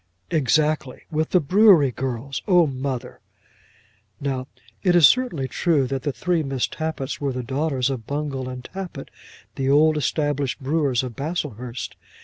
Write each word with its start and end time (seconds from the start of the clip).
"Exactly; 0.31 1.03
with 1.11 1.29
the 1.29 1.39
brewery 1.39 1.91
girls! 1.91 2.41
Oh, 2.47 2.65
mother!" 2.65 3.19
Now 4.19 4.47
it 4.81 4.95
is 4.95 5.07
certainly 5.07 5.47
true 5.47 5.85
that 5.85 6.01
the 6.01 6.11
three 6.11 6.41
Miss 6.41 6.65
Tappitts 6.65 7.21
were 7.21 7.31
the 7.31 7.43
daughters 7.43 7.91
of 7.91 8.07
Bungall 8.07 8.49
and 8.49 8.63
Tappitt, 8.65 9.11
the 9.57 9.69
old 9.69 9.97
established 9.97 10.59
brewers 10.59 11.03
of 11.03 11.15
Baslehurst. 11.15 11.95